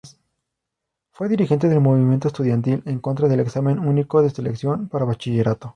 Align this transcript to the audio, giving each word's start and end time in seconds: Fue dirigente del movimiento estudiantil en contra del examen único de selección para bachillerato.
Fue 1.11 1.29
dirigente 1.29 1.69
del 1.69 1.79
movimiento 1.79 2.27
estudiantil 2.29 2.81
en 2.87 2.97
contra 2.97 3.27
del 3.27 3.41
examen 3.41 3.77
único 3.77 4.23
de 4.23 4.31
selección 4.31 4.89
para 4.89 5.05
bachillerato. 5.05 5.69